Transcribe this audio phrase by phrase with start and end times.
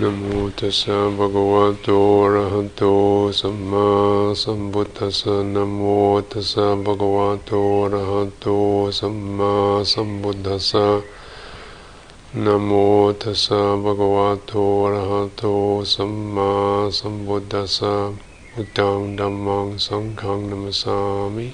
[0.00, 0.22] นะโม
[0.58, 1.88] ตัสสะภะคะวะโต
[2.22, 2.82] อะระหะโต
[3.40, 3.88] สัมมา
[4.42, 5.80] สัมพุทธัสสะนะโม
[6.30, 8.46] ตัสสะภะคะวะโตอะระหะโต
[8.98, 9.52] สัมมา
[9.92, 10.86] สัมพุทธัสสะ
[12.44, 12.70] นะโม
[13.20, 14.52] ตัสสะภะคะวะโต
[14.82, 15.42] อะระหะโต
[15.94, 16.50] สัมมา
[16.98, 17.94] สัมพุทธัสสะ
[18.52, 20.96] พุทธังธัมมังสังฆังนัมสสา
[21.34, 21.46] มิ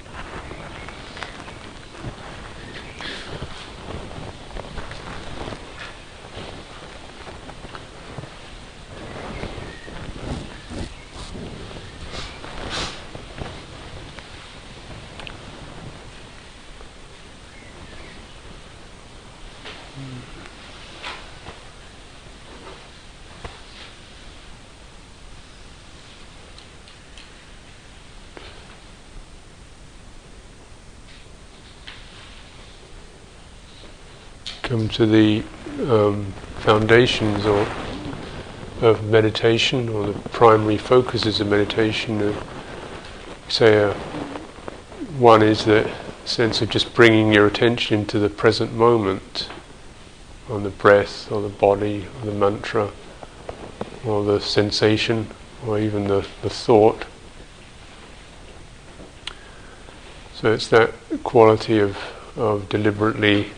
[34.93, 35.43] to the
[35.89, 36.25] um,
[36.59, 37.67] foundations or
[38.81, 42.21] of meditation or the primary focuses of meditation.
[42.21, 42.33] Uh,
[43.47, 43.93] say uh,
[45.17, 45.89] one is the
[46.25, 49.49] sense of just bringing your attention to the present moment,
[50.49, 52.91] on the breath or the body or the mantra
[54.05, 55.27] or the sensation
[55.65, 57.05] or even the, the thought.
[60.35, 61.97] So it's that quality of,
[62.35, 63.51] of deliberately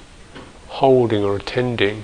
[0.76, 2.04] holding or attending.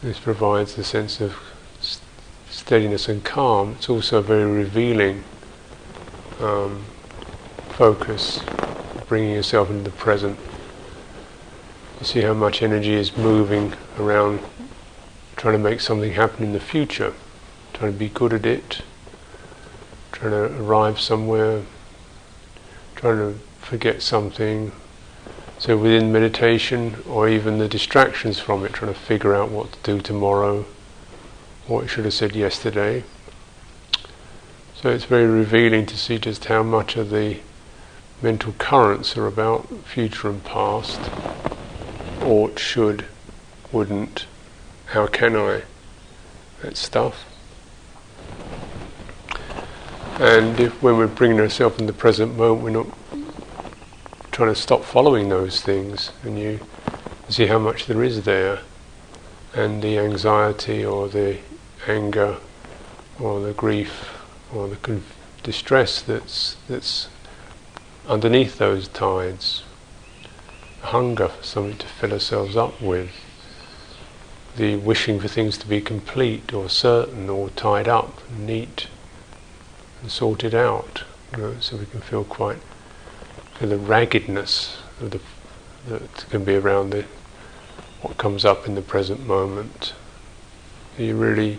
[0.00, 1.34] This provides a sense of
[2.48, 3.72] steadiness and calm.
[3.72, 5.24] It's also a very revealing
[6.40, 6.84] um,
[7.70, 8.40] focus,
[9.08, 10.38] bringing yourself into the present.
[11.98, 14.38] You see how much energy is moving around
[15.36, 17.12] trying to make something happen in the future,
[17.72, 18.82] trying to be good at it,
[20.12, 21.62] trying to arrive somewhere,
[22.94, 24.70] trying to forget something,
[25.60, 29.78] so within meditation, or even the distractions from it, trying to figure out what to
[29.82, 30.64] do tomorrow,
[31.66, 33.04] what you should have said yesterday.
[34.74, 37.40] So it's very revealing to see just how much of the
[38.22, 40.98] mental currents are about future and past,
[42.22, 43.04] ought, should,
[43.70, 44.24] wouldn't,
[44.86, 45.64] how can I,
[46.62, 47.26] that stuff.
[50.18, 52.86] And if when we're bringing ourselves in the present moment, we're not
[54.46, 56.60] to stop following those things, and you
[57.28, 58.60] see how much there is there,
[59.54, 61.38] and the anxiety or the
[61.86, 62.36] anger
[63.18, 64.16] or the grief
[64.54, 65.00] or the
[65.42, 67.08] distress that's that's
[68.08, 69.62] underneath those tides,
[70.80, 73.10] hunger for something to fill ourselves up with,
[74.56, 78.88] the wishing for things to be complete or certain or tied up, neat,
[80.02, 82.58] and sorted out, you know, so we can feel quite
[83.66, 85.20] the raggedness the,
[85.88, 87.04] that can be around the,
[88.02, 89.94] what comes up in the present moment.
[90.98, 91.58] You're really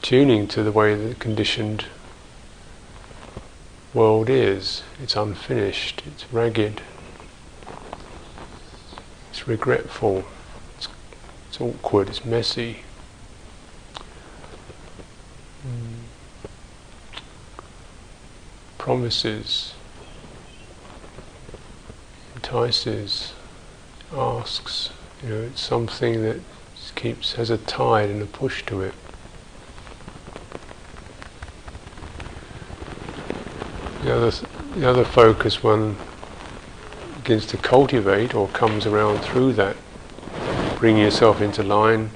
[0.00, 1.86] tuning to the way the conditioned
[3.94, 4.82] world is.
[5.02, 6.82] It's unfinished, it's ragged,
[9.30, 10.24] it's regretful,
[10.76, 10.88] it's,
[11.48, 12.78] it's awkward, it's messy.
[18.82, 19.74] Promises,
[22.34, 23.32] entices,
[24.12, 24.90] asks.
[25.22, 26.40] You know, it's something that
[26.96, 28.92] keeps has a tide and a push to it.
[34.02, 34.32] The other,
[34.74, 35.96] the other focus one
[37.18, 39.76] begins to cultivate or comes around through that,
[40.80, 42.10] bringing yourself into line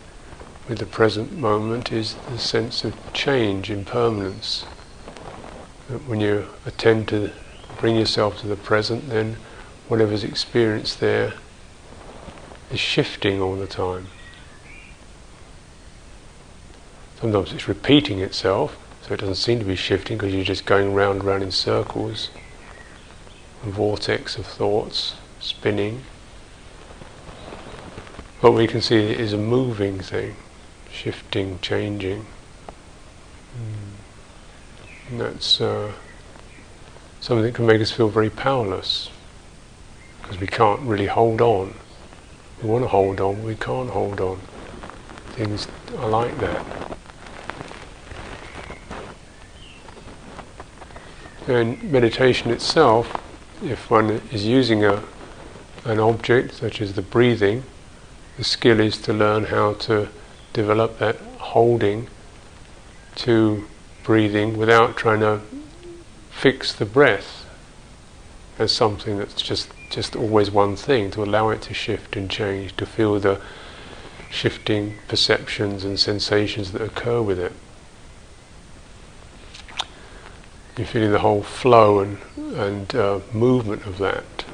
[0.68, 4.66] with the present moment, is the sense of change, impermanence
[6.06, 7.30] when you attend to
[7.78, 9.36] bring yourself to the present, then
[9.88, 11.34] whatever's experienced there
[12.70, 14.08] is shifting all the time.
[17.20, 20.92] Sometimes it's repeating itself, so it doesn't seem to be shifting because you're just going
[20.92, 22.30] round and round in circles,
[23.64, 26.02] a vortex of thoughts spinning.
[28.42, 30.36] But we can see it is a moving thing,
[30.90, 32.26] shifting, changing.
[35.08, 35.92] And that's uh,
[37.20, 39.10] something that can make us feel very powerless
[40.22, 41.74] because we can't really hold on.
[42.62, 44.40] We want to hold on, we can't hold on.
[45.32, 45.68] Things
[45.98, 46.66] are like that.
[51.46, 53.22] And meditation itself,
[53.62, 55.04] if one is using a,
[55.84, 57.62] an object such as the breathing,
[58.36, 60.08] the skill is to learn how to
[60.52, 62.08] develop that holding
[63.16, 63.66] to
[64.06, 65.40] breathing without trying to
[66.30, 67.44] fix the breath
[68.56, 72.76] as something that's just just always one thing, to allow it to shift and change,
[72.76, 73.40] to feel the
[74.30, 77.52] shifting perceptions and sensations that occur with it.
[80.76, 84.44] You're feeling the whole flow and, and uh, movement of that.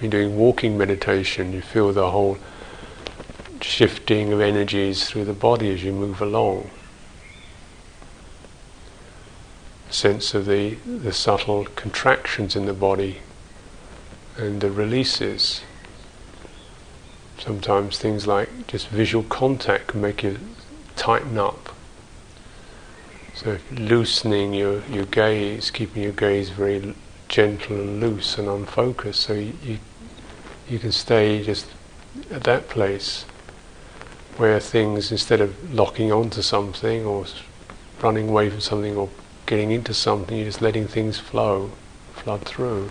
[0.00, 2.38] You're doing walking meditation, you feel the whole
[3.60, 6.70] shifting of energies through the body as you move along.
[9.90, 13.18] Sense of the, the subtle contractions in the body
[14.36, 15.62] and the releases.
[17.38, 20.38] Sometimes things like just visual contact can make you
[20.96, 21.74] tighten up.
[23.34, 26.94] So loosening your, your gaze, keeping your gaze very
[27.28, 29.78] gentle and loose and unfocused, so you, you,
[30.68, 31.66] you can stay just
[32.30, 33.24] at that place
[34.36, 37.24] where things, instead of locking onto something or
[38.02, 39.08] running away from something or
[39.50, 41.72] getting into something, you're just letting things flow,
[42.14, 42.88] flood through.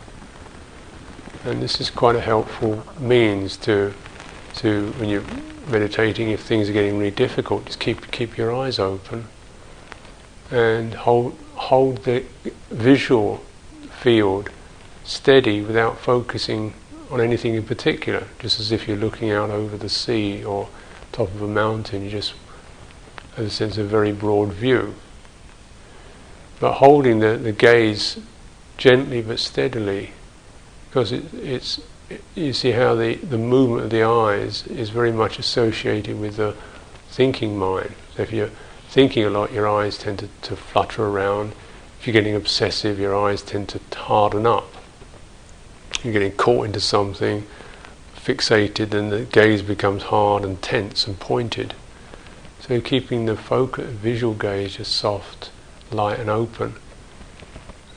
[1.45, 3.93] And this is quite a helpful means to,
[4.55, 5.23] to when you're
[5.69, 9.27] meditating, if things are getting really difficult, just keep keep your eyes open
[10.51, 12.25] and hold hold the
[12.69, 13.37] visual
[14.01, 14.49] field
[15.05, 16.73] steady without focusing
[17.09, 20.67] on anything in particular, just as if you're looking out over the sea or
[21.13, 22.33] top of a mountain, you just
[23.37, 24.93] have a sense of very broad view
[26.59, 28.19] but holding the, the gaze
[28.77, 30.11] gently but steadily,
[30.89, 31.81] because it, it's
[32.35, 36.55] you see how the, the movement of the eyes is very much associated with the
[37.09, 37.93] thinking mind.
[38.15, 38.49] So if you're
[38.89, 41.53] thinking a lot, your eyes tend to, to flutter around.
[41.99, 44.67] If you're getting obsessive, your eyes tend to harden up.
[46.03, 47.45] You're getting caught into something,
[48.15, 51.75] fixated, and the gaze becomes hard and tense and pointed.
[52.61, 55.51] So keeping the focus, visual gaze just soft
[55.91, 56.75] light and open.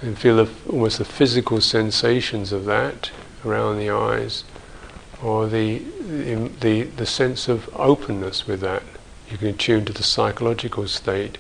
[0.01, 3.11] And feel the, almost the physical sensations of that
[3.45, 4.45] around the eyes,
[5.23, 5.79] or the,
[6.61, 8.83] the, the sense of openness with that.
[9.31, 11.39] You can tune to the psychological state.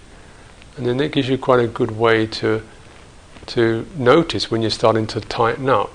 [0.76, 2.62] And then that gives you quite a good way to,
[3.46, 5.90] to notice when you're starting to tighten up.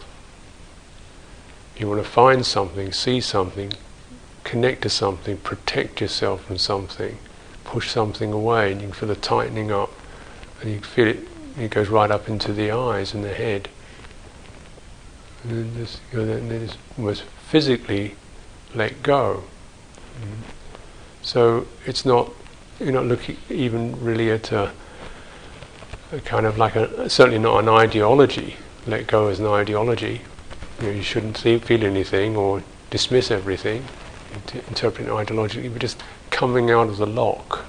[1.77, 3.71] You want to find something, see something,
[4.43, 7.17] connect to something, protect yourself from something,
[7.63, 9.91] push something away, and you can feel the tightening up
[10.61, 11.19] and you feel it,
[11.57, 13.69] it goes right up into the eyes and the head.
[15.43, 18.15] And then just, you know, then just almost physically
[18.75, 19.43] let go.
[20.19, 20.51] Mm.
[21.21, 22.31] So it's not,
[22.79, 24.71] you're not looking even really at a,
[26.11, 28.55] a kind of like a, certainly not an ideology,
[28.85, 30.21] let go as an ideology.
[30.79, 33.83] You, know, you shouldn't feel anything or dismiss everything,
[34.67, 37.65] interpret it ideologically, but just coming out of the lock.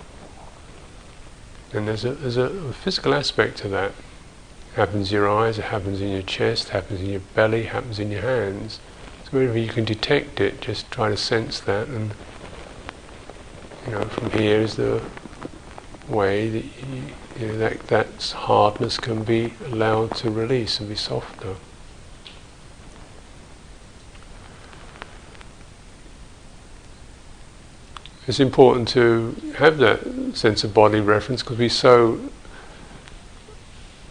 [1.72, 3.90] And there's a, there's a physical aspect to that.
[4.72, 7.60] It happens in your eyes, it happens in your chest, it happens in your belly,
[7.60, 8.80] it happens in your hands.
[9.24, 12.12] So wherever you can detect it, just try to sense that and
[13.86, 15.02] you know, from here is the
[16.08, 17.02] way that you,
[17.38, 21.56] you know, that that hardness can be allowed to release and be softer.
[28.28, 32.20] It's important to have that sense of body reference because we so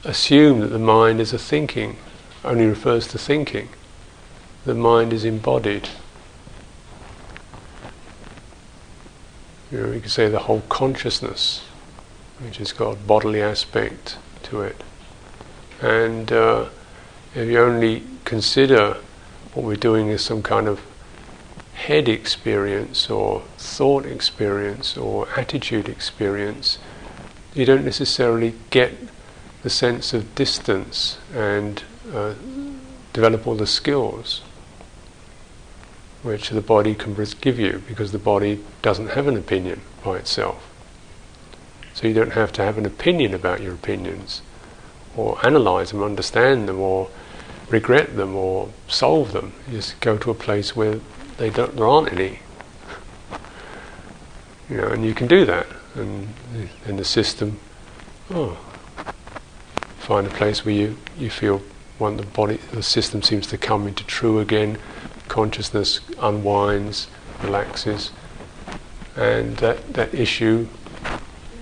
[0.04, 1.98] assume that the mind is a thinking,
[2.44, 3.70] only refers to thinking.
[4.66, 5.90] The mind is embodied.
[9.72, 11.64] You know, you could say the whole consciousness,
[12.40, 14.84] which has got a bodily aspect to it.
[15.80, 16.70] And uh,
[17.36, 18.98] if you only consider
[19.54, 20.82] what we're doing as some kind of
[21.78, 26.80] head experience or thought experience or attitude experience,
[27.54, 28.94] you don't necessarily get
[29.62, 32.34] the sense of distance and uh,
[33.14, 34.42] develop all the skills
[36.24, 40.70] which the body can give you because the body doesn't have an opinion by itself.
[41.94, 44.42] So you don't have to have an opinion about your opinions
[45.16, 47.10] or analyze them, understand them, or
[47.70, 49.54] regret them, or solve them.
[49.68, 51.00] You just go to a place where
[51.38, 52.40] they don't, there aren't any.
[54.70, 55.68] You know, and you can do that.
[55.96, 56.34] And
[56.86, 57.60] in the system,
[58.30, 58.58] oh,
[60.00, 61.62] find a place where you, you feel
[61.98, 64.78] one the body, the system seems to come into true again,
[65.28, 67.08] consciousness unwinds,
[67.42, 68.12] relaxes,
[69.16, 70.68] and that, that issue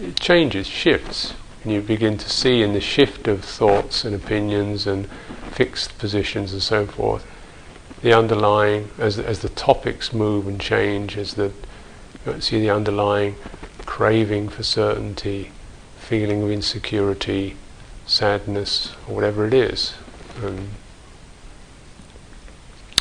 [0.01, 4.85] it changes, shifts, and you begin to see in the shift of thoughts and opinions
[4.85, 5.09] and
[5.51, 7.25] fixed positions and so forth,
[8.01, 11.51] the underlying, as, as the topics move and change, as the,
[12.25, 13.35] you see the underlying
[13.85, 15.51] craving for certainty,
[15.97, 17.55] feeling of insecurity,
[18.05, 19.95] sadness, or whatever it is.
[20.41, 20.69] And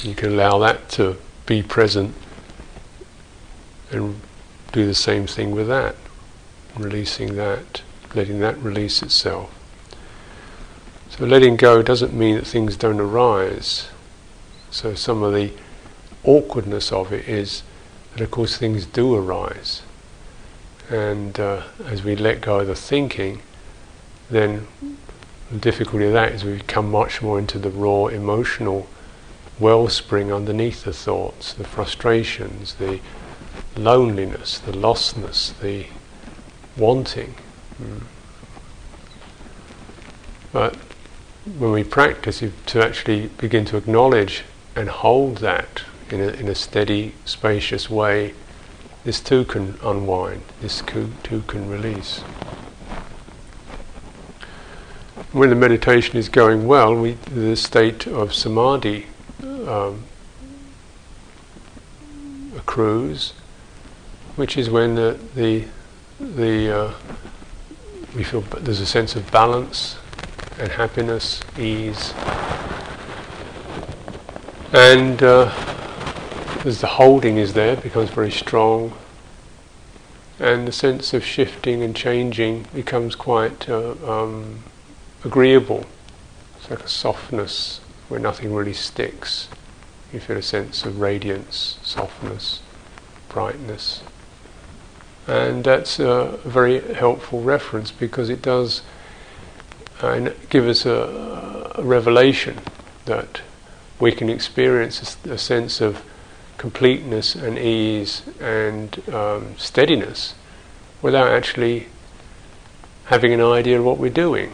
[0.04, 2.14] You can allow that to be present
[3.90, 4.20] and
[4.70, 5.96] do the same thing with that,
[6.76, 7.80] releasing that,
[8.14, 9.50] letting that release itself.
[11.08, 13.88] So letting go doesn't mean that things don't arise.
[14.74, 15.52] So some of the
[16.24, 17.62] awkwardness of it is
[18.12, 19.82] that of course things do arise.
[20.90, 23.40] And uh, as we let go of the thinking,
[24.30, 24.66] then
[25.52, 28.88] the difficulty of that is we come much more into the raw emotional
[29.60, 32.98] wellspring underneath the thoughts, the frustrations, the
[33.76, 35.86] loneliness, the lostness, the
[36.76, 37.36] wanting.
[37.80, 38.02] Mm.
[40.50, 40.74] But
[41.58, 44.42] when we practice to actually begin to acknowledge
[44.76, 48.34] and hold that in a, in a steady, spacious way,
[49.04, 52.20] this too can unwind, this too can release.
[55.32, 59.06] When the meditation is going well, we, the state of samadhi
[59.42, 60.04] um,
[62.56, 63.32] accrues,
[64.36, 65.64] which is when the the,
[66.18, 66.92] the uh,
[68.14, 69.96] we feel there's a sense of balance
[70.58, 72.14] and happiness, ease,
[74.74, 75.52] and uh,
[76.64, 78.92] as the holding is there, becomes very strong,
[80.40, 84.64] and the sense of shifting and changing becomes quite uh, um,
[85.24, 85.86] agreeable.
[86.56, 89.48] It's like a softness where nothing really sticks.
[90.12, 92.60] You feel a sense of radiance, softness,
[93.28, 94.02] brightness.
[95.26, 98.82] And that's a very helpful reference because it does
[100.02, 102.58] uh, give us a, a, revelation
[103.06, 103.40] that
[104.04, 106.04] we can experience a, sense of
[106.58, 110.34] completeness and ease and um, steadiness
[111.00, 111.86] without actually
[113.06, 114.52] having an idea of what we're doing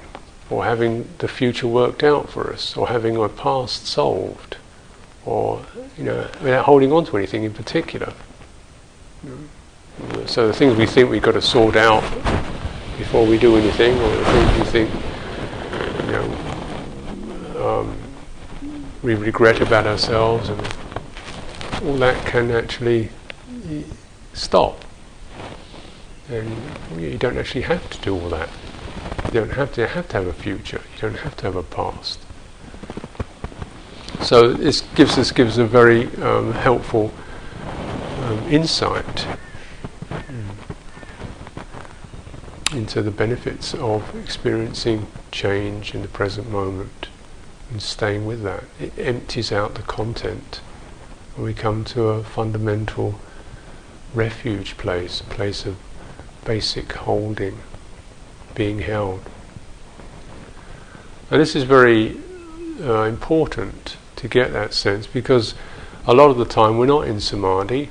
[0.50, 4.56] or having the future worked out for us or having our past solved
[5.26, 5.66] or
[5.98, 8.12] you know without holding on to anything in particular.
[10.26, 12.04] So the things we think we've got to sort out
[12.96, 14.90] before we do anything, or the things we think
[16.06, 17.96] you know um,
[19.02, 20.60] we regret about ourselves, and
[21.84, 23.10] all that can actually
[24.32, 24.84] stop.
[26.28, 26.56] And
[26.98, 28.48] you don't actually have to do all that.
[29.26, 30.82] You don't have to have to have a future.
[30.94, 32.20] You don't have to have a past.
[34.22, 37.12] So this gives us gives a very um, helpful
[38.22, 39.26] um, insight
[42.72, 47.09] into the benefits of experiencing change in the present moment
[47.70, 48.64] and staying with that.
[48.78, 50.60] It empties out the content
[51.36, 53.20] and we come to a fundamental
[54.12, 55.76] refuge place, a place of
[56.44, 57.58] basic holding,
[58.54, 59.20] being held.
[61.30, 62.18] And this is very
[62.80, 65.54] uh, important to get that sense because
[66.06, 67.88] a lot of the time we're not in samadhi,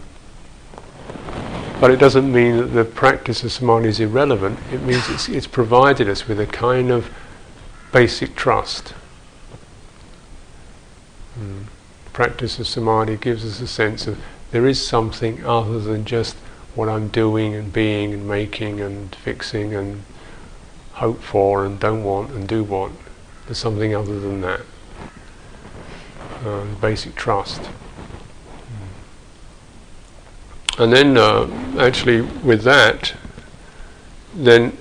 [1.79, 4.59] but it doesn't mean that the practice of samadhi is irrelevant.
[4.74, 7.09] It means it's, it's provided us with a kind of
[7.93, 8.93] basic trust.
[11.39, 11.63] Mm.
[12.13, 14.19] Practice of samadhi gives us a sense of
[14.51, 16.36] there is something other than just
[16.75, 20.03] what I'm doing and being and making and fixing and
[20.93, 22.96] hope for and don't want and do want.
[23.46, 24.62] There's something other than that.
[26.46, 27.62] Uh, basic trust.
[30.77, 33.13] And then, uh, actually, with that,
[34.34, 34.77] then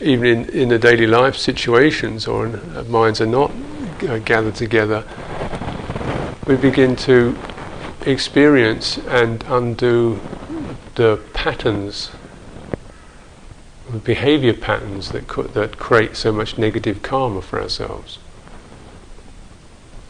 [0.00, 3.50] even in, in the daily life situations or in, uh, minds are not
[4.08, 5.04] uh, gathered together,
[6.48, 7.36] we begin to
[8.06, 10.18] experience and undo
[10.94, 12.10] the patterns,
[13.90, 18.18] the behavior patterns that, co- that create so much negative karma for ourselves.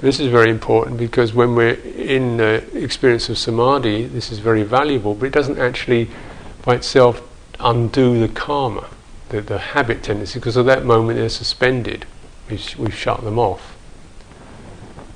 [0.00, 4.62] This is very important because when we're in the experience of samadhi, this is very
[4.62, 6.09] valuable, but it doesn't actually
[6.62, 7.21] by itself
[7.59, 8.88] undo the karma,
[9.30, 12.07] the, the habit tendency, because at that moment they're suspended.
[12.49, 13.77] We've, we've shut them off.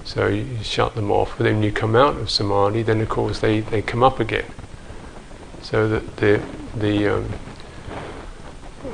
[0.04, 3.08] So you, you shut them off, but then you come out of samadhi, then of
[3.08, 4.46] course they, they come up again.
[5.62, 6.42] So that the,
[6.74, 7.28] the um,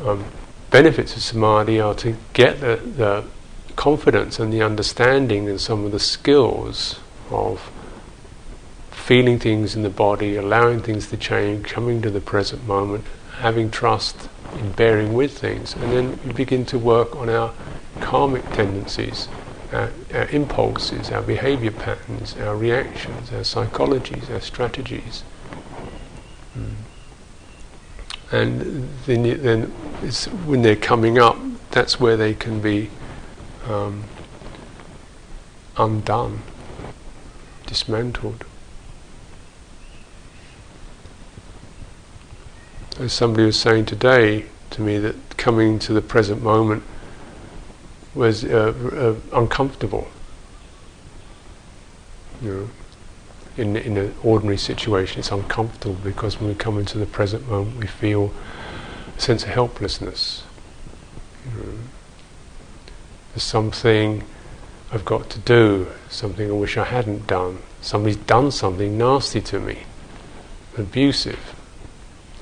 [0.05, 0.25] um,
[0.71, 3.25] benefits of samadhi are to get the, the
[3.77, 7.01] confidence and the understanding and some of the skills
[7.31, 7.71] of
[8.91, 13.05] feeling things in the body, allowing things to change, coming to the present moment,
[13.39, 17.53] having trust in bearing with things, and then we begin to work on our
[18.01, 19.29] karmic tendencies,
[19.73, 25.25] our, our impulses, our behavior patterns, our reactions, our psychologies, our strategies.
[26.57, 26.75] Mm.
[28.31, 29.63] And then, then
[30.47, 31.39] when they're coming up,
[31.71, 32.91] that's where they can be
[33.67, 34.05] um,
[35.77, 36.43] undone.
[37.67, 38.45] dismantled.
[42.99, 46.83] As somebody was saying today to me that coming to the present moment
[48.19, 48.75] was uh,
[49.33, 50.09] uh, uncomfortable.
[52.43, 52.71] You know,
[53.57, 57.77] in in an ordinary situation, it's uncomfortable because when we come into the present moment,
[57.79, 58.33] we feel
[59.17, 60.43] a sense of helplessness.
[61.45, 61.79] You know,
[63.33, 64.25] there's something
[64.93, 67.59] I've got to do, something I wish I hadn't done.
[67.81, 69.79] Somebody's done something nasty to me,
[70.77, 71.55] abusive.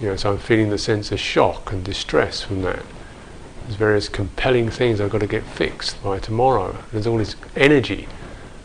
[0.01, 2.83] You know, so I'm feeling the sense of shock and distress from that.
[3.67, 6.77] There's various compelling things I've got to get fixed by tomorrow.
[6.93, 8.07] There's all this energy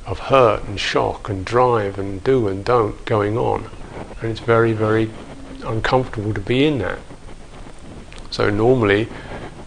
[0.06, 3.68] of hurt and shock and drive and do and don't going on.
[4.22, 5.10] And it's very, very
[5.66, 7.00] uncomfortable to be in that.
[8.30, 9.10] So normally,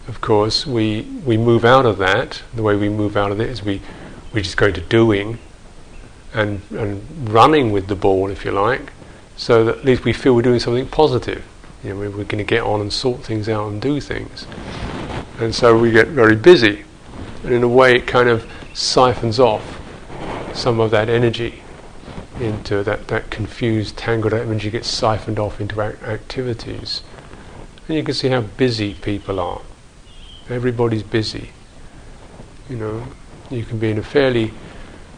[0.07, 2.41] of course, we, we move out of that.
[2.53, 3.81] The way we move out of it is we,
[4.31, 5.37] we just go to doing
[6.33, 8.93] and, and running with the ball, if you like,
[9.35, 11.45] so that at least we feel we're doing something positive.
[11.83, 14.47] You know, we're, we're going to get on and sort things out and do things.
[15.39, 16.85] And so we get very busy.
[17.43, 19.81] And in a way, it kind of siphons off
[20.53, 21.61] some of that energy
[22.39, 27.01] into that, that confused, tangled energy gets siphoned off into activities.
[27.87, 29.61] And you can see how busy people are.
[30.49, 31.51] Everybody's busy.
[32.69, 33.07] You know,
[33.49, 34.51] you can be in a fairly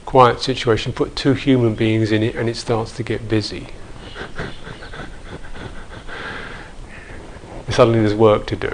[0.05, 3.67] quiet situation, put two human beings in it, and it starts to get busy.
[7.69, 8.73] Suddenly there's work to do.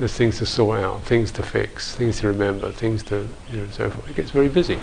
[0.00, 3.64] There's things to sort out, things to fix, things to remember, things to, you know,
[3.64, 4.08] and so forth.
[4.08, 4.78] It gets very busy.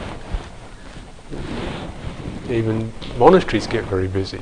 [2.47, 4.39] Even monasteries get very busy.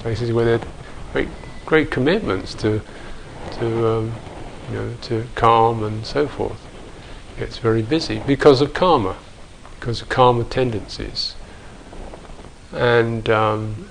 [0.00, 0.66] Places where they
[1.14, 1.28] great,
[1.64, 2.82] great commitments to,
[3.52, 4.12] to, um,
[4.70, 6.60] you know, to calm and so forth.
[7.38, 9.16] It gets very busy because of karma,
[9.80, 11.36] because of karma tendencies,
[12.74, 13.88] and um,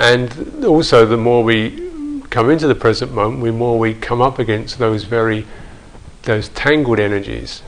[0.00, 1.91] and also the more we
[2.32, 5.46] come into the present moment, the more we come up against those very
[6.22, 7.62] those tangled energies.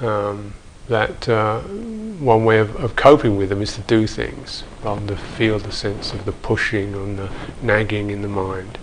[0.00, 0.54] Um,
[0.88, 5.16] that uh, one way of, of, coping with them is to do things rather than
[5.16, 7.30] to feel the sense of the pushing and the
[7.62, 8.78] nagging in the mind.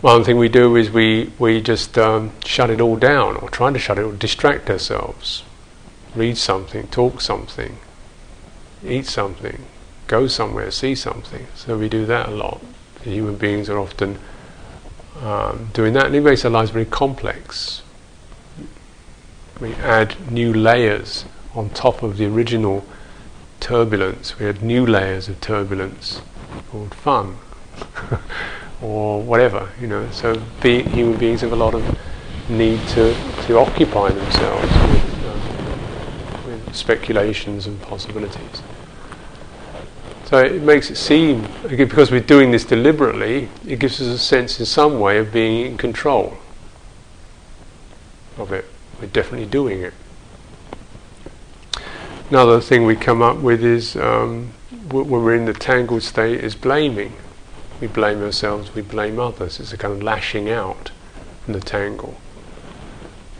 [0.00, 3.70] One thing we do is we, we just um, shut it all down or try
[3.70, 5.44] to shut it or distract ourselves.
[6.14, 7.76] Read something, talk something,
[8.82, 9.66] eat something,
[10.06, 11.46] go somewhere, see something.
[11.54, 12.62] So we do that a lot.
[13.02, 14.18] Human beings are often
[15.20, 17.82] um, doing that, and it makes our lives very complex
[19.60, 22.84] we add new layers on top of the original
[23.60, 24.38] turbulence.
[24.38, 26.22] We add new layers of turbulence
[26.70, 27.38] called fun
[28.82, 30.08] or whatever, you know.
[30.12, 31.98] So be, human beings have a lot of
[32.48, 33.14] need to,
[33.46, 38.62] to occupy themselves with, um, with speculations and possibilities.
[40.28, 44.60] So it makes it seem, because we're doing this deliberately, it gives us a sense
[44.60, 46.36] in some way of being in control
[48.36, 48.66] of it.
[49.00, 49.94] We're definitely doing it.
[52.28, 54.52] Another thing we come up with is um,
[54.90, 57.14] when we're in the tangled state is blaming.
[57.80, 59.58] We blame ourselves, we blame others.
[59.58, 60.90] It's a kind of lashing out
[61.46, 62.20] from the tangle.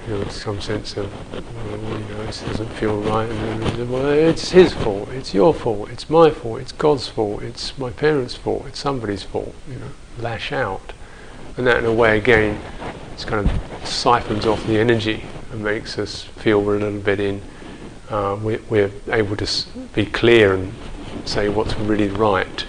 [0.08, 3.28] Know, some sense of, well, you know, this doesn't feel right.
[3.28, 7.76] And well, it's his fault, it's your fault, it's my fault, it's God's fault, it's
[7.76, 9.54] my parents' fault, it's somebody's fault.
[9.68, 10.94] You know, lash out,
[11.58, 12.58] and that in a way again,
[13.12, 17.20] it's kind of siphons off the energy and makes us feel we're a little bit
[17.20, 17.42] in.
[18.08, 20.72] Uh, we, we're able to s- be clear and
[21.26, 22.64] say what's really right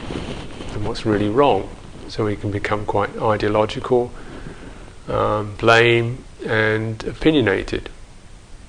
[0.73, 1.69] and what's really wrong.
[2.09, 4.11] So we can become quite ideological,
[5.07, 7.89] um, blame, and opinionated.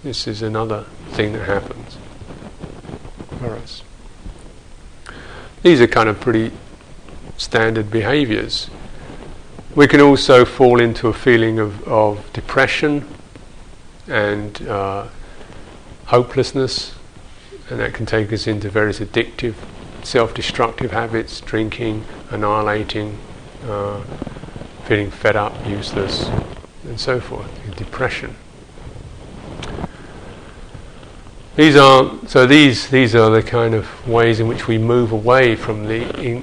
[0.02, 1.98] This is another thing that happens
[3.38, 3.82] for us.
[5.62, 6.52] These are kind of pretty
[7.36, 8.70] standard behaviors.
[9.74, 13.06] We can also fall into a feeling of, of depression
[14.08, 15.08] and uh,
[16.06, 16.94] hopelessness,
[17.68, 19.54] and that can take us into various addictive,
[20.02, 23.18] self-destructive habits, drinking, annihilating,
[23.64, 24.02] uh,
[24.86, 26.28] feeling fed up, useless,
[26.90, 28.34] and so forth, depression.
[31.54, 35.54] These are so these these are the kind of ways in which we move away
[35.54, 36.42] from the in,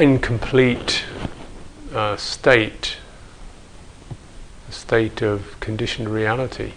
[0.00, 1.04] incomplete
[1.94, 2.96] uh, state,
[4.68, 6.72] a state of conditioned reality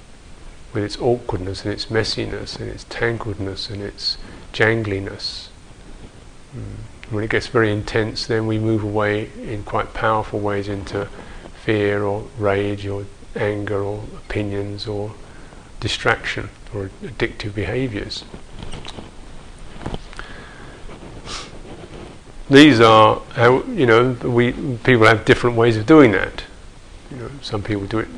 [0.71, 4.19] with its awkwardness and its messiness and its tangledness and its
[4.51, 5.49] jangliness.
[6.55, 7.11] Mm.
[7.11, 11.07] When it gets very intense, then we move away in quite powerful ways into
[11.63, 15.13] fear or rage or anger or opinions or
[15.79, 18.25] distraction or addictive behaviors.
[22.49, 26.43] These are how you know we people have different ways of doing that.
[27.09, 28.09] You know, some people do it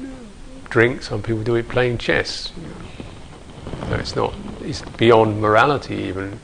[0.70, 2.52] drink, some people do it playing chess.
[3.92, 6.40] It's not it's beyond morality even.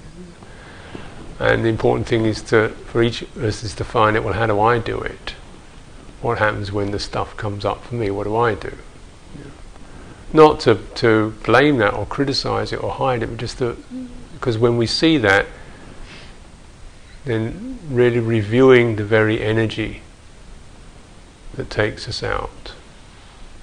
[1.40, 4.24] And the important thing is to for each of us is to find it.
[4.24, 5.34] well how do I do it?
[6.22, 8.12] What happens when the stuff comes up for me?
[8.12, 8.74] What do I do?
[10.34, 13.78] Not to, to blame that or criticize it or hide it, but just to
[14.34, 15.46] because when we see that
[17.26, 20.02] then really reviewing the very energy
[21.54, 22.74] that takes us out.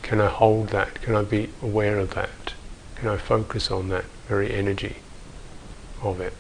[0.02, 1.00] Can I hold that?
[1.02, 2.54] Can I be aware of that?
[2.96, 4.96] Can I focus on that very energy
[6.02, 6.34] of it?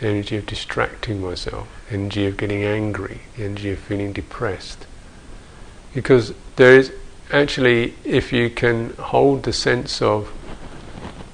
[0.00, 4.86] Energy of distracting myself, energy of getting angry, energy of feeling depressed.
[5.92, 6.92] Because there is
[7.32, 10.32] actually, if you can hold the sense of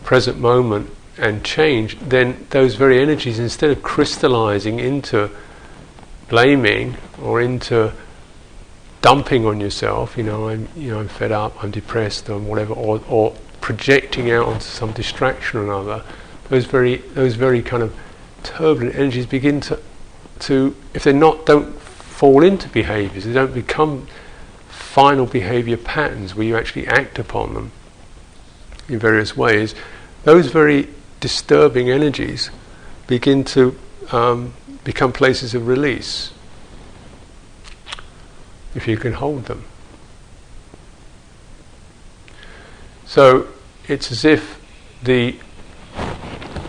[0.04, 5.30] present moment and change, then those very energies, instead of crystallizing into
[6.28, 7.92] blaming or into
[9.02, 12.74] dumping on yourself, you know, I'm, you know, I'm fed up, I'm depressed, or whatever,
[12.74, 16.04] or, or projecting out onto some distraction or another,
[16.48, 17.94] those very, those very kind of
[18.42, 19.80] turbulent energies begin to,
[20.40, 24.06] to, if they're not, don't fall into behaviors, they don't become
[24.68, 27.72] final behavior patterns where you actually act upon them
[28.88, 29.74] in various ways
[30.24, 30.88] those very
[31.20, 32.50] disturbing energies
[33.06, 33.76] begin to
[34.12, 34.52] um,
[34.84, 36.32] become places of release
[38.74, 39.64] if you can hold them.
[43.06, 43.48] So
[43.88, 44.60] it's as if
[45.02, 45.36] the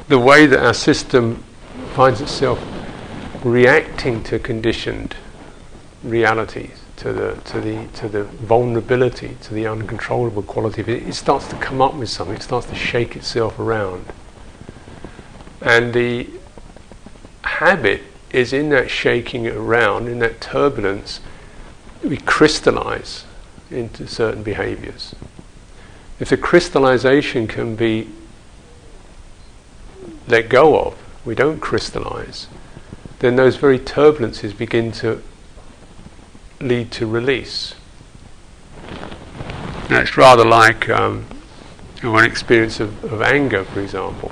[0.07, 1.43] the way that our system
[1.91, 2.59] finds itself
[3.43, 5.15] reacting to conditioned
[6.03, 11.13] realities to the to the to the vulnerability, to the uncontrollable quality of it, it
[11.13, 12.35] starts to come up with something.
[12.35, 14.05] It starts to shake itself around,
[15.61, 16.29] and the
[17.43, 18.01] habit
[18.31, 21.19] is in that shaking it around, in that turbulence,
[22.03, 23.25] we crystallize
[23.69, 25.15] into certain behaviors.
[26.19, 28.07] If the crystallization can be
[30.27, 32.47] let go of, we don't crystallize,
[33.19, 35.21] then those very turbulences begin to
[36.59, 37.75] lead to release.
[39.89, 41.25] Now it's rather like um,
[42.01, 44.31] one experience of, of anger, for example.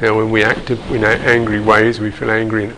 [0.00, 2.72] Now, when we act in angry ways, we feel angry,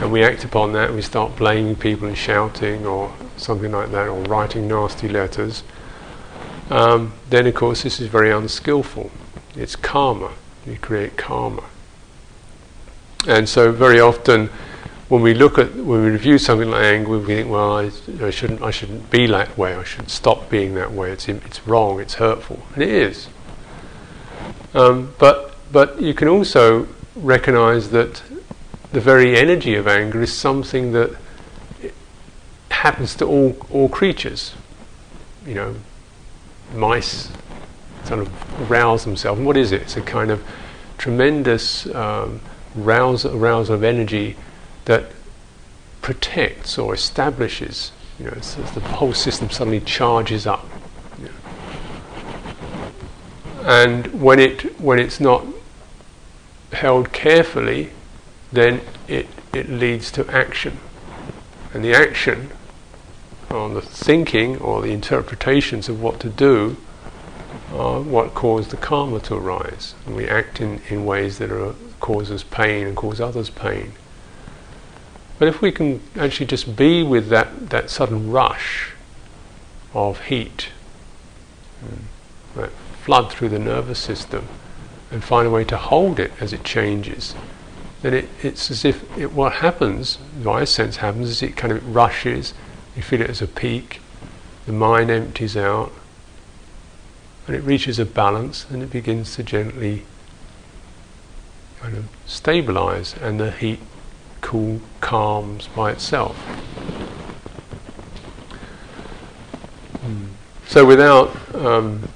[0.00, 4.08] and we act upon that, we start blaming people and shouting or something like that,
[4.08, 5.64] or writing nasty letters.
[6.70, 9.10] Um, then, of course, this is very unskillful.
[9.56, 10.32] It's karma.
[10.64, 11.64] You create karma.
[13.26, 14.50] And so, very often,
[15.08, 18.30] when we look at when we review something like anger, we think, well, I, I,
[18.30, 19.74] shouldn't I shouldn't be that way.
[19.74, 21.10] I should stop being that way.
[21.12, 22.00] It's it's wrong.
[22.00, 23.28] It's hurtful, and it is.
[24.74, 28.22] Um, but but you can also recognise that
[28.92, 31.16] the very energy of anger is something that
[32.70, 34.54] happens to all all creatures.
[35.46, 35.74] You know,
[36.74, 37.30] mice
[38.04, 39.38] sort of rouse themselves.
[39.38, 39.82] And what is it?
[39.82, 40.44] It's a kind of
[40.98, 42.40] tremendous um,
[42.76, 44.36] rouse, arousal of energy
[44.84, 45.10] that
[46.02, 47.92] protects or establishes.
[48.18, 50.66] You know, the whole system suddenly charges up.
[51.18, 51.32] You know.
[53.64, 55.44] And when it when it's not
[56.72, 57.90] held carefully,
[58.52, 60.78] then it it leads to action,
[61.74, 62.50] and the action,
[63.50, 66.76] or the thinking or the interpretations of what to do,
[67.72, 71.74] are what cause the karma to arise, and we act in, in ways that are
[72.00, 73.92] cause us pain and cause others pain.
[75.38, 78.92] But if we can actually just be with that, that sudden rush
[79.92, 80.68] of heat,
[81.84, 81.98] mm,
[82.54, 82.70] that
[83.02, 84.48] flood through the nervous system,
[85.10, 87.34] and find a way to hold it as it changes,
[88.02, 91.94] then it, it's as if it, what happens, my sense happens, is it kind of
[91.94, 92.54] rushes,
[92.94, 94.00] you feel it as a peak,
[94.64, 95.92] the mind empties out,
[97.46, 100.04] and it reaches a balance, and it begins to gently
[101.80, 103.80] kind of stabilize, and the heat
[104.40, 106.36] cool calms by itself.
[110.04, 110.28] Mm.
[110.66, 112.08] So without um,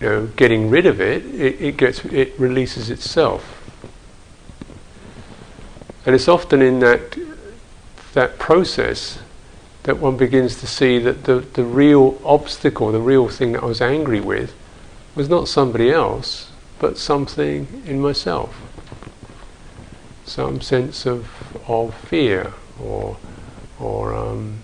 [0.00, 3.58] you know, getting rid of it, it, it gets it releases itself.
[6.04, 7.18] And it's often in that
[8.14, 9.18] that process
[9.84, 13.66] that one begins to see that the, the real obstacle, the real thing that I
[13.66, 14.54] was angry with,
[15.14, 16.51] was not somebody else,
[16.82, 18.54] but something in myself
[20.24, 21.26] some sense of
[21.68, 23.16] of fear or
[23.78, 24.58] or um,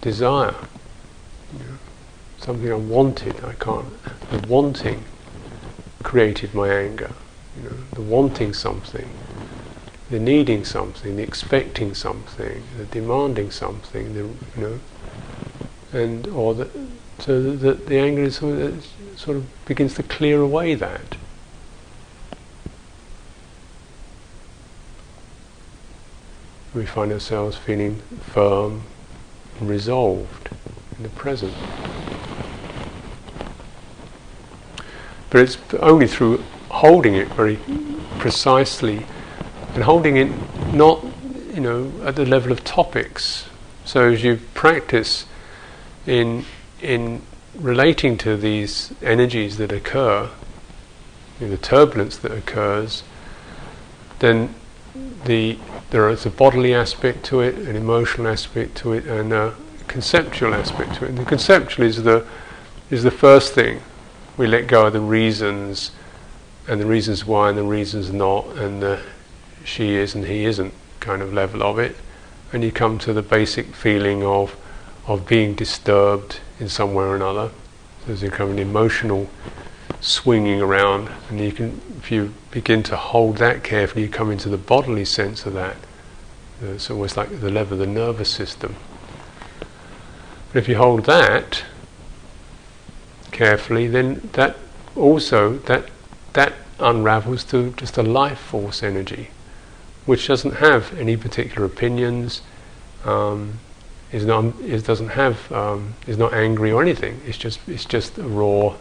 [0.00, 0.54] desire.
[2.38, 3.86] Something I wanted, I can't.
[4.30, 5.04] The wanting
[6.02, 7.10] created my anger.
[7.56, 9.08] You know, the wanting something,
[10.08, 14.80] the needing something, the expecting something, the demanding something, the, you know,
[15.92, 16.70] and or the,
[17.18, 21.16] so that the anger is sort of begins to clear away that.
[26.74, 27.96] We find ourselves feeling
[28.32, 28.82] firm
[29.58, 30.50] and resolved
[30.96, 31.54] in the present.
[35.30, 37.58] But it's only through holding it very
[38.18, 39.06] precisely
[39.74, 40.30] and holding it
[40.72, 41.04] not,
[41.52, 43.48] you know, at the level of topics.
[43.84, 45.26] So as you practice
[46.06, 46.44] in
[46.80, 47.22] in
[47.54, 50.30] relating to these energies that occur,
[51.38, 53.02] the turbulence that occurs,
[54.20, 54.54] then
[55.24, 55.58] the
[55.90, 59.54] there is a bodily aspect to it, an emotional aspect to it, and a
[59.88, 61.10] conceptual aspect to it.
[61.10, 62.26] And the conceptual is the
[62.90, 63.80] is the first thing.
[64.36, 65.90] We let go of the reasons
[66.68, 69.02] and the reasons why and the reasons not and the
[69.64, 71.96] she is and he isn't kind of level of it.
[72.52, 74.56] And you come to the basic feeling of
[75.06, 77.48] of being disturbed in some way or another.
[77.48, 79.28] So There's a kind of an emotional
[80.00, 84.48] swinging around, and you can, if you begin to hold that carefully, you come into
[84.48, 85.76] the bodily sense of that.
[86.62, 88.76] It's almost like the level of the nervous system.
[90.52, 91.64] But if you hold that
[93.30, 94.56] carefully, then that
[94.96, 95.88] also that
[96.32, 99.30] that unravels to just a life force energy,
[100.06, 102.42] which doesn't have any particular opinions.
[103.04, 103.60] Um,
[104.12, 107.20] is not is doesn't have um, is not angry or anything.
[107.26, 108.74] It's just it's just a raw.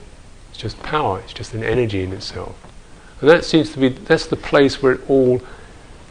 [0.49, 1.19] It's just power.
[1.19, 2.55] It's just an energy in itself,
[3.21, 5.41] and that seems to be that's the place where it all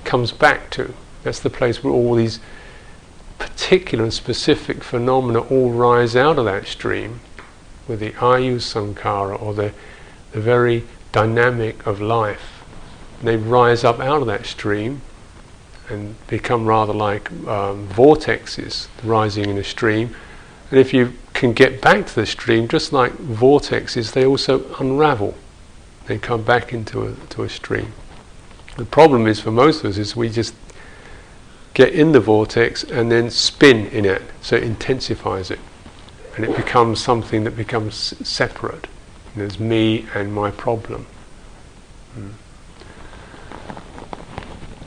[0.04, 0.94] comes back to.
[1.24, 2.40] That's the place where all these
[3.38, 7.20] particular and specific phenomena all rise out of that stream,
[7.86, 9.72] with the ayu sankhara or the
[10.32, 12.62] the very dynamic of life.
[13.22, 15.00] They rise up out of that stream
[15.88, 20.14] and become rather like um, vortexes rising in a stream.
[20.70, 25.34] And if you can get back to the stream, just like vortexes, they also unravel.
[26.06, 27.92] They come back into a, to a stream.
[28.76, 30.52] The problem is for most of us is we just
[31.74, 35.60] get in the vortex and then spin in it, so it intensifies it,
[36.34, 37.94] and it becomes something that becomes
[38.26, 38.88] separate.
[39.36, 41.06] There's me and my problem.
[42.16, 42.32] Mm.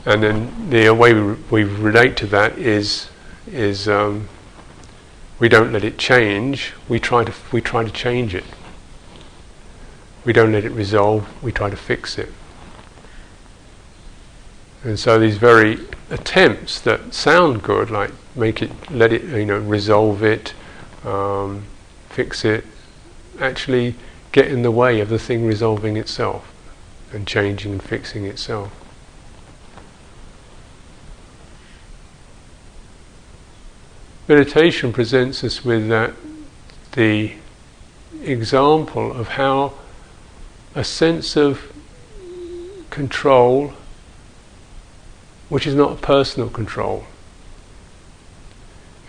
[0.04, 3.08] And then the way we, we relate to that is
[3.48, 4.28] is um,
[5.42, 6.74] we don't let it change.
[6.88, 8.44] We try to we try to change it.
[10.24, 11.28] We don't let it resolve.
[11.44, 12.30] We try to fix it.
[14.84, 15.80] And so these very
[16.12, 20.54] attempts that sound good, like make it, let it, you know, resolve it,
[21.04, 21.66] um,
[22.10, 22.64] fix it,
[23.40, 23.96] actually
[24.32, 26.54] get in the way of the thing resolving itself
[27.12, 28.72] and changing and fixing itself.
[34.32, 36.14] Meditation presents us with that
[36.94, 37.34] the
[38.24, 39.74] example of how
[40.74, 41.70] a sense of
[42.90, 43.74] control,
[45.50, 47.04] which is not personal control,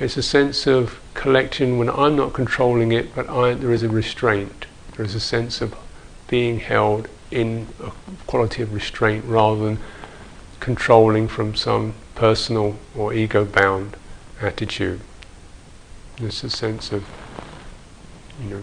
[0.01, 3.89] it's a sense of collection when I'm not controlling it, but I, there is a
[3.89, 4.67] restraint.
[4.97, 5.77] There is a sense of
[6.27, 7.93] being held in a
[8.27, 9.79] quality of restraint rather than
[10.59, 13.97] controlling from some personal or ego bound
[14.41, 15.01] attitude.
[16.23, 17.05] There's a sense of,
[18.41, 18.63] you know,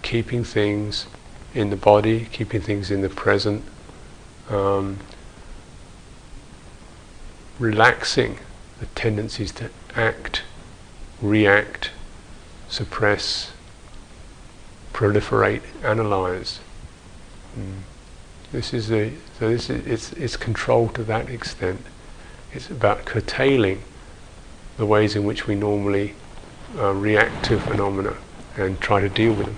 [0.00, 1.04] keeping things
[1.52, 3.62] in the body, keeping things in the present,
[4.48, 4.96] um,
[7.58, 8.38] relaxing
[8.80, 10.40] the tendencies to act,
[11.20, 11.90] react,
[12.66, 13.52] suppress,
[14.94, 16.60] proliferate, analyze.
[17.58, 17.80] Mm.
[18.52, 21.82] This is the so this is it's it's control to that extent.
[22.54, 23.82] It's about curtailing
[24.78, 26.14] the ways in which we normally
[26.78, 28.16] uh, react to phenomena
[28.56, 29.56] and try to deal with them.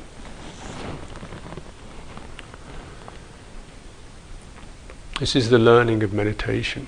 [5.19, 6.87] This is the learning of meditation.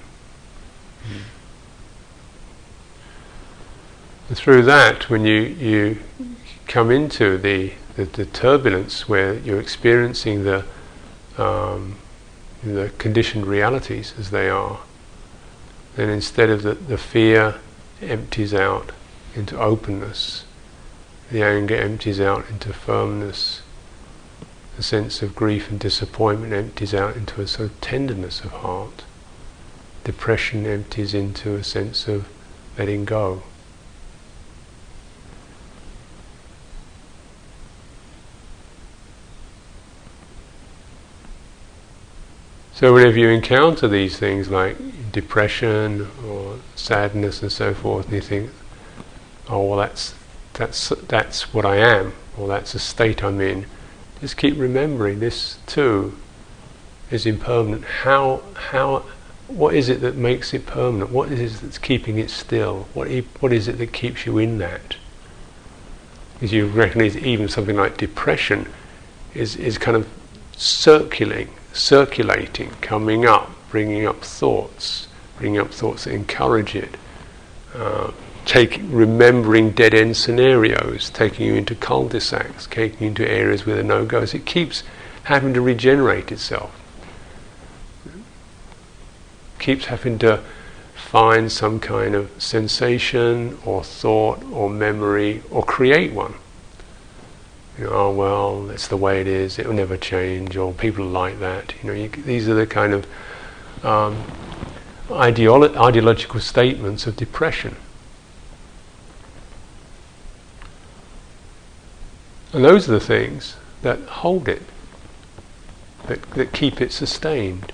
[1.05, 1.23] Mm.
[4.29, 5.99] And through that, when you, you
[6.69, 10.65] come into the, the, the turbulence where you're experiencing the,
[11.39, 11.97] um,
[12.63, 14.79] the conditioned realities as they are,
[15.97, 17.57] then instead of the, the fear
[18.01, 18.93] empties out
[19.35, 20.45] into openness.
[21.31, 23.63] The anger empties out into firmness.
[24.77, 29.05] The sense of grief and disappointment empties out into a sort of tenderness of heart.
[30.05, 32.29] Depression empties into a sense of
[32.79, 33.43] letting go.
[42.81, 44.79] So whenever you encounter these things like
[45.13, 48.51] depression or sadness and so forth, and you think,
[49.51, 50.15] "Oh, well, that's
[50.55, 53.67] that's that's what I am, or that's a state I'm in,"
[54.21, 56.17] just keep remembering this too
[57.11, 57.85] is impermanent.
[57.85, 59.05] How how
[59.49, 61.11] what is it that makes it permanent?
[61.11, 62.89] What is it that's keeping it still?
[62.95, 63.09] What
[63.41, 64.97] what is it that keeps you in that?
[66.35, 68.69] Because you recognize even something like depression
[69.35, 70.09] is is kind of
[70.57, 75.09] circulating, circulating, coming up, bringing up thoughts,
[75.39, 76.97] bringing up thoughts that encourage it.
[77.75, 78.13] Uh,
[78.45, 83.83] take, remembering dead end scenarios, taking you into cul-de-sacs, taking you into areas where are
[83.83, 84.35] no goes.
[84.35, 84.83] It keeps
[85.25, 86.75] having to regenerate itself
[89.61, 90.43] keeps having to
[90.95, 96.35] find some kind of sensation or thought or memory or create one.
[97.79, 99.59] You know, oh well, it's the way it is.
[99.59, 101.73] It will never change, or people like that.
[101.83, 103.07] You know, you, these are the kind of
[103.85, 104.23] um,
[105.09, 107.77] ideolo- ideological statements of depression.
[112.53, 114.63] And those are the things that hold it,
[116.07, 117.73] that, that keep it sustained.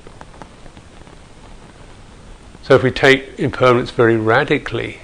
[2.62, 4.98] So if we take impermanence very radically,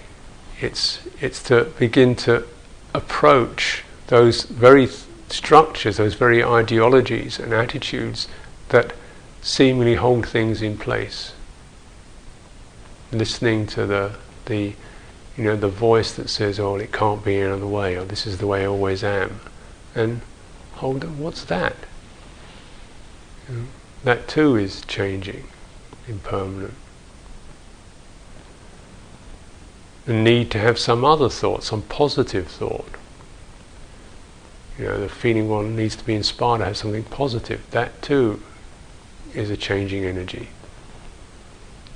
[0.61, 2.45] it's it's to begin to
[2.93, 8.29] approach those very th- structures, those very ideologies and attitudes
[8.71, 8.95] that
[9.41, 11.33] seemingly hold things in place.
[13.13, 14.75] Listening to the the
[15.37, 18.39] you know the voice that says, "Oh, it can't be another way," or "This is
[18.39, 19.41] the way I always am,"
[19.95, 20.21] and
[20.75, 21.77] hold on, what's that?
[23.49, 23.65] You know,
[24.05, 25.45] that too is changing,
[26.09, 26.75] impermanent.
[30.05, 32.89] the need to have some other thought, some positive thought.
[34.79, 37.65] You know, the feeling one needs to be inspired to have something positive.
[37.71, 38.43] That too
[39.35, 40.49] is a changing energy.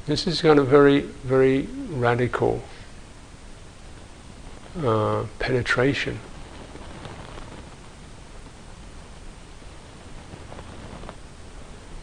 [0.06, 2.62] This is kind of very, very radical
[4.78, 6.20] uh, penetration.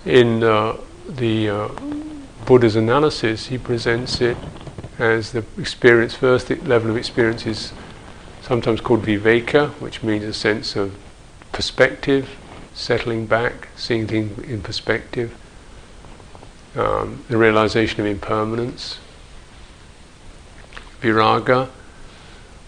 [0.06, 1.68] In uh, the uh,
[2.46, 4.38] Buddha's analysis, he presents it
[5.00, 7.72] as the experience, first level of experience is
[8.42, 10.96] sometimes called viveka, which means a sense of
[11.54, 12.30] perspective,
[12.74, 15.34] settling back, seeing things in perspective,
[16.76, 19.00] um, the realization of impermanence,
[21.02, 21.70] viraga,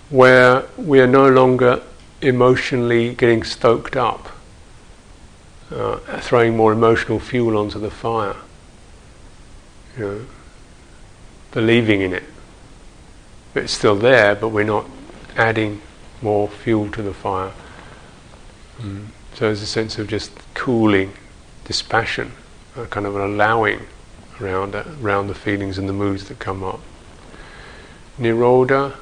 [0.09, 1.81] where we are no longer
[2.21, 4.29] emotionally getting stoked up,
[5.71, 8.35] uh, throwing more emotional fuel onto the fire.
[9.97, 10.25] You know,
[11.51, 12.23] believing in it.
[13.55, 14.85] It's still there, but we're not
[15.37, 15.81] adding
[16.21, 17.53] more fuel to the fire.
[18.79, 19.07] Mm.
[19.33, 21.13] So there's a sense of just cooling,
[21.63, 22.33] dispassion,
[22.75, 23.87] a kind of an allowing
[24.41, 26.81] around, around the feelings and the moods that come up.
[28.19, 28.95] Nirodha,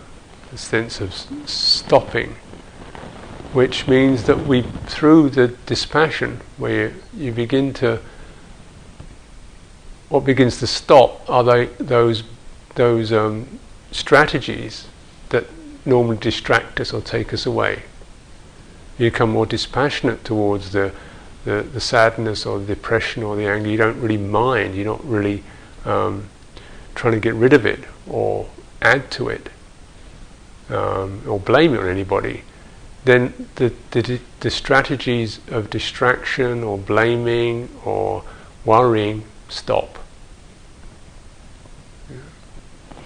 [0.52, 1.14] a sense of
[1.48, 2.36] stopping,
[3.54, 8.00] which means that we, through the dispassion, where you, you begin to,
[10.10, 12.24] what begins to stop are they, those
[12.76, 13.60] those um,
[13.92, 14.88] strategies
[15.30, 15.46] that
[15.86, 17.84] normally distract us or take us away.
[18.98, 20.94] You become more dispassionate towards the,
[21.46, 23.70] the, the sadness or the depression or the anger.
[23.70, 24.76] You don't really mind.
[24.76, 25.44] You're not really
[25.86, 26.30] um,
[26.96, 28.50] trying to get rid of it or
[28.82, 29.50] add to it
[30.70, 32.44] um, or blame it on anybody.
[33.06, 38.24] Then the, the, the strategies of distraction or blaming or
[38.66, 40.00] worrying stop.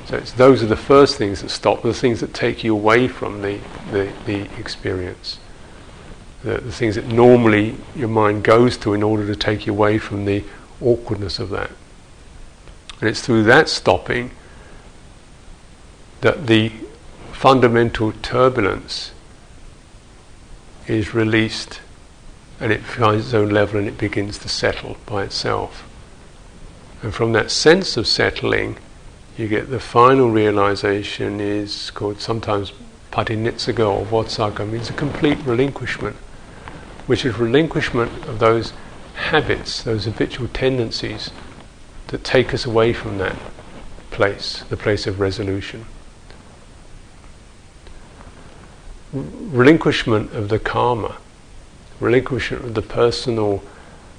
[0.06, 3.42] So those are the first things that stop, the things that take you away from
[3.42, 3.60] the,
[3.92, 5.40] the, the experience.
[6.44, 9.98] The, the things that normally your mind goes to in order to take you away
[9.98, 10.44] from the
[10.82, 11.72] awkwardness of that.
[13.02, 14.32] And it's through that stopping
[16.22, 16.72] that the
[17.32, 19.12] fundamental turbulence
[20.88, 21.82] is released
[22.60, 25.88] and it finds its own level and it begins to settle by itself.
[27.04, 28.78] And from that sense of settling,
[29.38, 32.74] you get the final realization is called sometimes
[33.12, 36.16] patinissagga or vossagga, means a complete relinquishment,
[37.06, 38.74] which is relinquishment of those
[39.14, 41.32] habits, those habitual tendencies
[42.08, 43.36] that take us away from that
[44.10, 45.86] place, the place of resolution.
[49.52, 51.18] Relinquishment of the karma,
[52.00, 53.64] relinquishment of the personal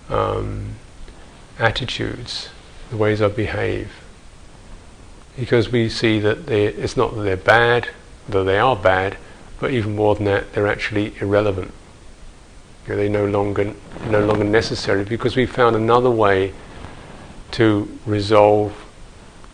[0.09, 0.75] um,
[1.59, 2.49] attitudes,
[2.91, 3.93] the ways I behave
[5.39, 7.89] because we see that it's not that they're bad,
[8.29, 9.17] though they are bad,
[9.61, 11.73] but even more than that, they're actually irrelevant.
[12.87, 13.75] You know, they're no longer
[14.09, 16.53] no longer necessary because we found another way
[17.53, 18.85] to resolve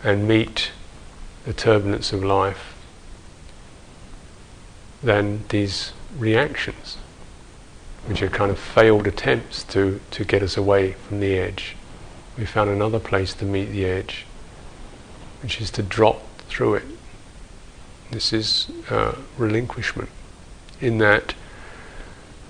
[0.03, 0.71] and meet
[1.45, 2.74] the turbulence of life
[5.05, 6.97] than these reactions,
[8.07, 11.75] which are kind of failed attempts to, to get us away from the edge.
[12.37, 14.25] We found another place to meet the edge,
[15.43, 16.83] which is to drop through it.
[18.09, 20.09] This is uh, relinquishment,
[20.81, 21.35] in that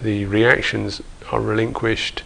[0.02, 1.02] the reactions
[1.32, 2.24] are relinquished.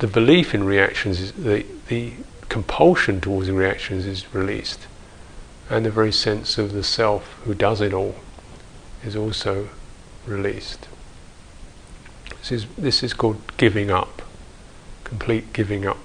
[0.00, 2.14] The belief in reactions is the, the
[2.48, 4.88] compulsion towards the reactions is released,
[5.70, 8.16] and the very sense of the self who does it all
[9.06, 9.68] is also
[10.26, 10.88] released.
[12.40, 14.22] This is, this is called giving up,
[15.04, 15.98] complete giving up,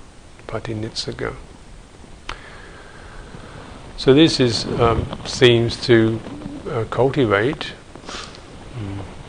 [0.48, 1.36] patinissagga.
[3.98, 6.20] So this is um, seems to
[6.68, 7.74] uh, cultivate.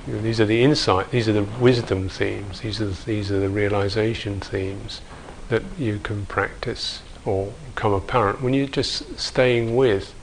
[0.07, 1.11] Mm, these are the insight.
[1.11, 2.61] These are the wisdom themes.
[2.61, 5.03] These are the, these are the realization themes
[5.51, 10.15] that you can practice or become apparent when you're just staying with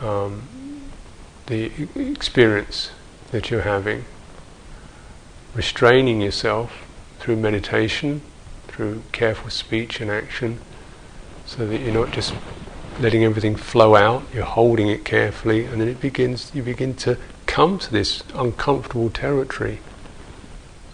[0.00, 0.42] um,
[1.46, 2.90] the experience
[3.30, 4.04] that you're having,
[5.54, 6.86] restraining yourself
[7.18, 8.20] through meditation,
[8.68, 10.58] through careful speech and action,
[11.46, 12.34] so that you're not just
[13.00, 16.50] letting everything flow out, you're holding it carefully, and then it begins.
[16.54, 19.80] You begin to come to this uncomfortable territory,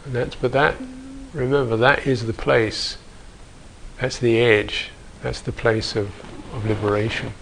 [0.04, 0.34] and that's.
[0.34, 0.76] But that,
[1.32, 2.98] remember, that is the place.
[4.00, 4.90] That's the edge.
[5.22, 6.08] That's the place of,
[6.52, 7.32] of liberation.